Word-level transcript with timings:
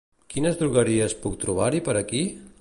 Quines 0.35 0.57
drogueries 0.61 1.15
puc 1.27 1.37
torbar-hi 1.45 1.83
per 1.91 1.97
aquí? 2.01 2.25